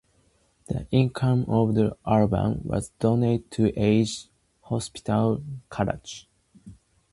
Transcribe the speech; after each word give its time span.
The 0.65 0.87
income 0.89 1.45
of 1.47 1.75
this 1.75 1.93
album 2.07 2.61
was 2.63 2.89
donated 2.97 3.51
to 3.51 3.67
Aga 3.79 4.09
Khan 4.09 4.29
Hospital, 4.63 5.43
Karachi. 5.69 6.27